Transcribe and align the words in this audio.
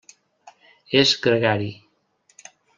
És 1.01 1.13
gregari. 1.27 1.71